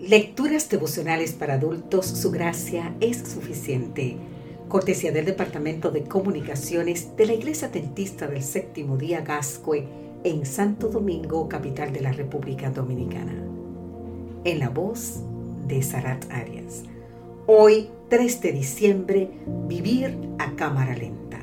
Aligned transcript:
Lecturas 0.00 0.68
devocionales 0.68 1.32
para 1.32 1.54
adultos, 1.54 2.06
su 2.06 2.32
gracia 2.32 2.96
es 3.00 3.18
suficiente. 3.18 4.16
Cortesía 4.68 5.12
del 5.12 5.24
Departamento 5.24 5.92
de 5.92 6.02
Comunicaciones 6.02 7.16
de 7.16 7.26
la 7.26 7.34
Iglesia 7.34 7.70
Tentista 7.70 8.26
del 8.26 8.42
Séptimo 8.42 8.96
Día 8.96 9.20
Gascue 9.20 9.86
en 10.24 10.46
Santo 10.46 10.88
Domingo, 10.88 11.48
capital 11.48 11.92
de 11.92 12.00
la 12.00 12.10
República 12.10 12.70
Dominicana. 12.70 13.34
En 14.42 14.58
la 14.58 14.68
voz 14.68 15.20
de 15.68 15.80
Sarat 15.80 16.28
Arias. 16.32 16.82
Hoy, 17.46 17.88
3 18.08 18.40
de 18.40 18.52
diciembre, 18.52 19.30
vivir 19.68 20.18
a 20.40 20.56
cámara 20.56 20.96
lenta. 20.96 21.38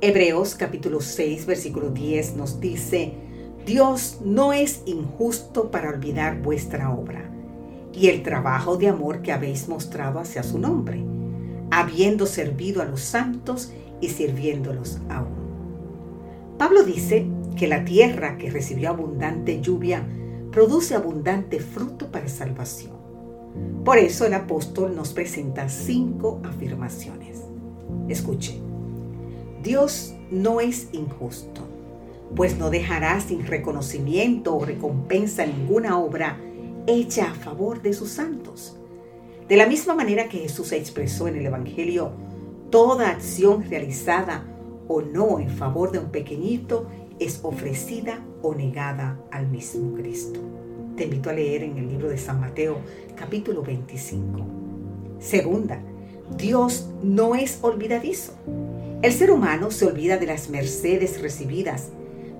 Hebreos 0.00 0.54
capítulo 0.54 1.00
6, 1.00 1.46
versículo 1.46 1.90
10 1.90 2.36
nos 2.36 2.60
dice, 2.60 3.12
Dios 3.66 4.20
no 4.24 4.52
es 4.52 4.82
injusto 4.86 5.72
para 5.72 5.90
olvidar 5.90 6.40
vuestra 6.40 6.92
obra 6.92 7.32
y 7.92 8.08
el 8.08 8.22
trabajo 8.22 8.76
de 8.76 8.88
amor 8.88 9.22
que 9.22 9.32
habéis 9.32 9.68
mostrado 9.68 10.18
hacia 10.18 10.42
su 10.42 10.58
nombre, 10.58 11.04
habiendo 11.70 12.26
servido 12.26 12.82
a 12.82 12.84
los 12.84 13.00
santos 13.00 13.72
y 14.00 14.08
sirviéndolos 14.08 14.98
aún. 15.08 15.42
Pablo 16.58 16.82
dice 16.84 17.26
que 17.56 17.66
la 17.66 17.84
tierra 17.84 18.38
que 18.38 18.50
recibió 18.50 18.90
abundante 18.90 19.60
lluvia 19.60 20.06
produce 20.50 20.94
abundante 20.94 21.60
fruto 21.60 22.10
para 22.10 22.28
salvación. 22.28 22.92
Por 23.84 23.98
eso 23.98 24.26
el 24.26 24.34
apóstol 24.34 24.94
nos 24.94 25.12
presenta 25.12 25.68
cinco 25.68 26.40
afirmaciones. 26.44 27.40
Escuche, 28.08 28.58
Dios 29.62 30.14
no 30.30 30.60
es 30.60 30.88
injusto, 30.92 31.62
pues 32.34 32.58
no 32.58 32.70
dejará 32.70 33.20
sin 33.20 33.46
reconocimiento 33.46 34.56
o 34.56 34.64
recompensa 34.64 35.44
ninguna 35.46 35.98
obra 35.98 36.38
hecha 36.86 37.30
a 37.30 37.34
favor 37.34 37.82
de 37.82 37.92
sus 37.92 38.10
santos. 38.10 38.76
De 39.48 39.56
la 39.56 39.66
misma 39.66 39.94
manera 39.94 40.28
que 40.28 40.38
Jesús 40.38 40.72
expresó 40.72 41.28
en 41.28 41.36
el 41.36 41.46
Evangelio, 41.46 42.12
toda 42.70 43.10
acción 43.10 43.64
realizada 43.68 44.44
o 44.88 45.02
no 45.02 45.38
en 45.38 45.50
favor 45.50 45.92
de 45.92 45.98
un 45.98 46.10
pequeñito 46.10 46.86
es 47.18 47.40
ofrecida 47.42 48.24
o 48.42 48.54
negada 48.54 49.20
al 49.30 49.48
mismo 49.48 49.94
Cristo. 49.94 50.40
Te 50.96 51.04
invito 51.04 51.30
a 51.30 51.34
leer 51.34 51.62
en 51.62 51.78
el 51.78 51.88
libro 51.88 52.08
de 52.08 52.18
San 52.18 52.40
Mateo 52.40 52.78
capítulo 53.16 53.62
25. 53.62 54.40
Segunda, 55.18 55.80
Dios 56.36 56.88
no 57.02 57.34
es 57.34 57.58
olvidadizo. 57.62 58.34
El 59.02 59.12
ser 59.12 59.30
humano 59.30 59.70
se 59.70 59.86
olvida 59.86 60.16
de 60.16 60.26
las 60.26 60.48
mercedes 60.48 61.20
recibidas, 61.20 61.90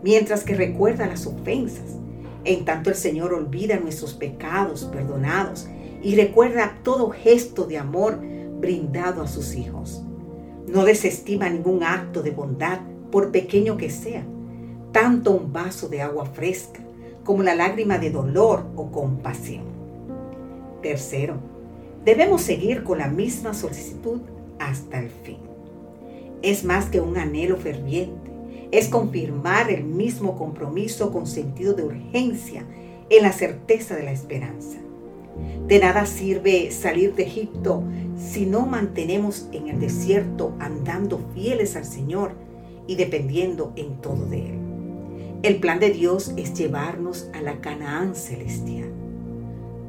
mientras 0.02 0.44
que 0.44 0.54
recuerda 0.54 1.06
las 1.06 1.26
ofensas 1.26 1.96
en 2.44 2.64
tanto 2.64 2.90
el 2.90 2.96
Señor 2.96 3.32
olvida 3.32 3.78
nuestros 3.78 4.14
pecados 4.14 4.84
perdonados 4.84 5.68
y 6.02 6.16
recuerda 6.16 6.78
todo 6.82 7.10
gesto 7.10 7.64
de 7.64 7.78
amor 7.78 8.18
brindado 8.60 9.22
a 9.22 9.28
sus 9.28 9.54
hijos. 9.54 10.02
No 10.66 10.84
desestima 10.84 11.48
ningún 11.48 11.82
acto 11.82 12.22
de 12.22 12.30
bondad, 12.30 12.80
por 13.10 13.30
pequeño 13.30 13.76
que 13.76 13.90
sea, 13.90 14.24
tanto 14.90 15.32
un 15.32 15.52
vaso 15.52 15.88
de 15.88 16.00
agua 16.00 16.24
fresca 16.24 16.80
como 17.24 17.42
la 17.42 17.54
lágrima 17.54 17.98
de 17.98 18.10
dolor 18.10 18.64
o 18.74 18.90
compasión. 18.90 19.64
Tercero, 20.80 21.36
debemos 22.04 22.42
seguir 22.42 22.82
con 22.82 22.98
la 22.98 23.08
misma 23.08 23.54
solicitud 23.54 24.22
hasta 24.58 24.98
el 24.98 25.10
fin. 25.10 25.38
Es 26.40 26.64
más 26.64 26.86
que 26.86 27.00
un 27.00 27.16
anhelo 27.18 27.56
ferviente 27.56 28.31
es 28.72 28.88
confirmar 28.88 29.70
el 29.70 29.84
mismo 29.84 30.36
compromiso 30.36 31.12
con 31.12 31.26
sentido 31.26 31.74
de 31.74 31.84
urgencia 31.84 32.64
en 33.10 33.22
la 33.22 33.32
certeza 33.32 33.94
de 33.94 34.02
la 34.02 34.12
esperanza. 34.12 34.78
De 35.68 35.78
nada 35.78 36.06
sirve 36.06 36.70
salir 36.70 37.14
de 37.14 37.24
Egipto 37.24 37.84
si 38.16 38.46
no 38.46 38.66
mantenemos 38.66 39.48
en 39.52 39.68
el 39.68 39.78
desierto 39.78 40.54
andando 40.58 41.20
fieles 41.34 41.76
al 41.76 41.84
Señor 41.84 42.32
y 42.86 42.96
dependiendo 42.96 43.72
en 43.76 44.00
todo 44.00 44.26
de 44.26 44.50
Él. 44.50 44.58
El 45.42 45.56
plan 45.56 45.78
de 45.78 45.90
Dios 45.90 46.32
es 46.36 46.54
llevarnos 46.54 47.28
a 47.34 47.42
la 47.42 47.60
Canaán 47.60 48.14
celestial. 48.14 48.90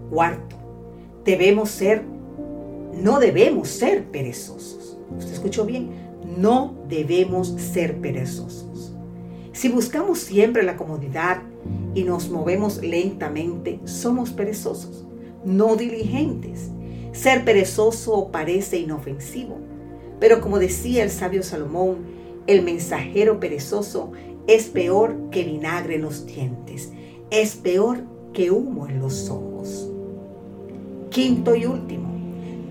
Cuarto, 0.09 0.55
debemos 1.23 1.69
ser, 1.69 2.03
no 2.93 3.19
debemos 3.19 3.69
ser 3.69 4.05
perezosos. 4.05 4.97
¿Usted 5.17 5.33
escuchó 5.33 5.65
bien? 5.65 5.89
No 6.25 6.75
debemos 6.87 7.49
ser 7.49 7.99
perezosos. 7.99 8.93
Si 9.51 9.69
buscamos 9.69 10.19
siempre 10.19 10.63
la 10.63 10.75
comodidad 10.75 11.41
y 11.93 12.03
nos 12.03 12.29
movemos 12.29 12.81
lentamente, 12.81 13.79
somos 13.85 14.31
perezosos, 14.31 15.05
no 15.45 15.75
diligentes. 15.75 16.71
Ser 17.11 17.45
perezoso 17.45 18.29
parece 18.31 18.77
inofensivo, 18.79 19.59
pero 20.19 20.41
como 20.41 20.57
decía 20.57 21.03
el 21.03 21.11
sabio 21.11 21.43
Salomón, 21.43 21.97
el 22.47 22.63
mensajero 22.63 23.39
perezoso 23.39 24.11
es 24.47 24.65
peor 24.65 25.29
que 25.29 25.43
vinagre 25.43 25.95
en 25.95 26.01
los 26.01 26.25
dientes, 26.25 26.91
es 27.29 27.55
peor 27.55 27.99
que 28.33 28.51
humo 28.51 28.87
en 28.87 28.99
los 28.99 29.29
ojos. 29.29 29.89
Quinto 31.09 31.55
y 31.55 31.65
último, 31.67 32.02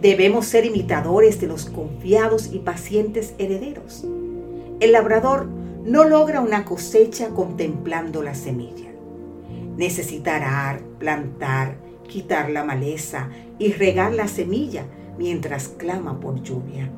Debemos 0.02 0.46
ser 0.46 0.64
imitadores 0.64 1.40
de 1.40 1.46
los 1.46 1.66
confiados 1.66 2.50
y 2.52 2.58
pacientes 2.58 3.34
herederos. 3.38 4.04
El 4.80 4.90
labrador 4.90 5.46
no 5.84 6.02
logra 6.02 6.40
una 6.40 6.64
cosecha 6.64 7.28
contemplando 7.28 8.20
la 8.20 8.34
semilla. 8.34 8.90
Necesita 9.76 10.34
arar, 10.34 10.82
plantar, 10.98 11.76
quitar 12.08 12.50
la 12.50 12.64
maleza 12.64 13.30
y 13.60 13.70
regar 13.74 14.12
la 14.12 14.26
semilla 14.26 14.86
mientras 15.18 15.68
clama 15.68 16.19
por 16.19 16.42
lluvia. 16.42 16.90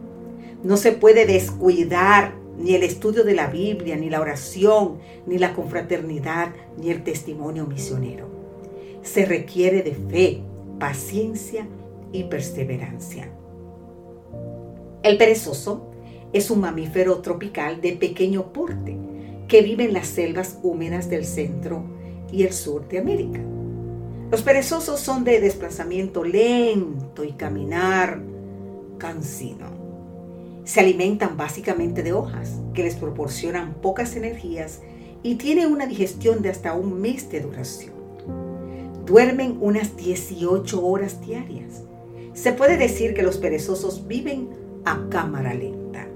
No 0.63 0.79
se 0.79 0.93
puede 0.93 1.27
descuidar 1.27 2.33
ni 2.57 2.75
el 2.75 2.83
estudio 2.83 3.23
de 3.23 3.35
la 3.35 3.49
Biblia, 3.49 3.97
ni 3.97 4.09
la 4.09 4.23
oración, 4.23 4.97
ni 5.27 5.37
la 5.37 5.53
confraternidad, 5.53 6.55
ni 6.79 6.89
el 6.89 7.05
testimonio 7.05 7.67
misionero. 7.67 8.31
Se 9.03 9.27
requiere 9.27 9.83
de 9.83 9.95
fe, 9.95 10.41
paciencia 10.79 11.67
y 11.67 11.84
perseverancia. 12.23 13.29
El 15.03 15.19
perezoso 15.19 15.91
es 16.33 16.51
un 16.51 16.61
mamífero 16.61 17.19
tropical 17.19 17.81
de 17.81 17.93
pequeño 17.93 18.53
porte 18.53 18.97
que 19.49 19.61
vive 19.61 19.85
en 19.85 19.93
las 19.93 20.07
selvas 20.07 20.59
húmedas 20.63 21.11
del 21.11 21.27
centro 21.27 21.85
y 22.33 22.45
el 22.45 22.53
sur 22.53 22.89
de 22.89 22.99
América. 22.99 23.41
Los 24.31 24.43
perezosos 24.43 24.99
son 25.01 25.25
de 25.25 25.41
desplazamiento 25.41 26.25
lento 26.25 27.23
y 27.23 27.33
caminar 27.33 28.23
cansino. 28.99 29.67
Se 30.65 30.81
alimentan 30.81 31.37
básicamente 31.37 32.03
de 32.03 32.15
hojas 32.15 32.61
que 32.73 32.83
les 32.83 32.97
proporcionan 32.97 33.75
pocas 33.75 34.17
energías 34.17 34.81
y 35.23 35.35
tienen 35.35 35.71
una 35.71 35.87
digestión 35.87 36.41
de 36.41 36.49
hasta 36.49 36.73
un 36.73 37.01
mes 37.01 37.31
de 37.31 37.41
duración. 37.41 37.93
Duermen 39.05 39.59
unas 39.61 39.97
18 39.97 40.85
horas 40.85 41.21
diarias 41.21 41.83
se 42.35 42.53
puede 42.53 42.77
decir 42.77 43.15
que 43.15 43.23
los 43.23 43.39
perezosos 43.39 44.07
viven 44.07 44.51
a 44.85 45.09
cámara 45.09 45.55
lenta. 45.55 46.09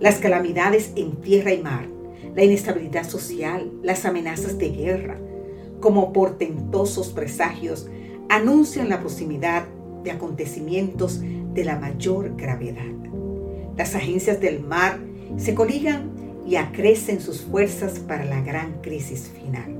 Las 0.00 0.16
calamidades 0.16 0.92
en 0.96 1.16
tierra 1.16 1.52
y 1.52 1.62
mar, 1.62 1.88
la 2.34 2.44
inestabilidad 2.44 3.08
social, 3.08 3.72
las 3.82 4.04
amenazas 4.04 4.58
de 4.58 4.70
guerra, 4.70 5.18
como 5.80 6.12
portentosos 6.12 7.08
presagios, 7.10 7.88
anuncian 8.28 8.88
la 8.88 9.00
proximidad 9.00 9.64
de 10.02 10.10
acontecimientos 10.10 11.20
de 11.20 11.64
la 11.64 11.78
mayor 11.78 12.36
gravedad. 12.36 12.84
Las 13.76 13.94
agencias 13.94 14.40
del 14.40 14.60
mar 14.60 14.98
se 15.36 15.54
coligan 15.54 16.10
y 16.46 16.56
acrecen 16.56 17.20
sus 17.20 17.42
fuerzas 17.42 18.00
para 18.00 18.24
la 18.24 18.40
gran 18.40 18.80
crisis 18.82 19.30
final. 19.40 19.76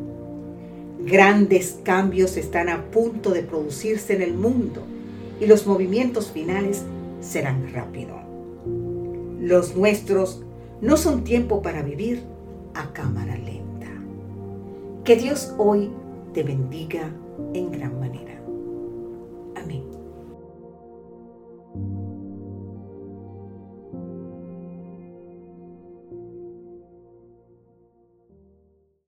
Grandes 1.00 1.78
cambios 1.82 2.36
están 2.36 2.68
a 2.68 2.90
punto 2.90 3.30
de 3.30 3.42
producirse 3.42 4.14
en 4.14 4.22
el 4.22 4.34
mundo 4.34 4.82
y 5.40 5.46
los 5.46 5.66
movimientos 5.66 6.30
finales 6.30 6.84
serán 7.20 7.72
rápidos. 7.72 8.18
Los 9.40 9.76
nuestros 9.76 10.42
no 10.80 10.96
son 10.96 11.24
tiempo 11.24 11.62
para 11.62 11.82
vivir 11.82 12.22
a 12.74 12.92
cámara 12.92 13.36
lenta. 13.36 13.88
Que 15.04 15.16
Dios 15.16 15.54
hoy 15.58 15.90
te 16.32 16.42
bendiga 16.42 17.10
en 17.54 17.70
gran 17.72 17.98
manera. 17.98 18.40
Amén. 19.56 19.97